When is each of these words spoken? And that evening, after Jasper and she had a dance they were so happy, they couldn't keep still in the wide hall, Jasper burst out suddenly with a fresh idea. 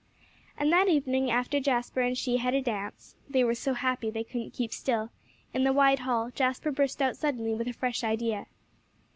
And 0.57 0.71
that 0.73 0.87
evening, 0.87 1.29
after 1.29 1.59
Jasper 1.59 2.01
and 2.01 2.17
she 2.17 2.37
had 2.37 2.55
a 2.55 2.61
dance 2.63 3.13
they 3.29 3.43
were 3.43 3.53
so 3.53 3.75
happy, 3.75 4.09
they 4.09 4.23
couldn't 4.23 4.55
keep 4.55 4.73
still 4.73 5.11
in 5.53 5.63
the 5.63 5.71
wide 5.73 5.99
hall, 5.99 6.31
Jasper 6.33 6.71
burst 6.71 7.03
out 7.03 7.15
suddenly 7.15 7.53
with 7.53 7.67
a 7.67 7.73
fresh 7.73 8.03
idea. 8.03 8.47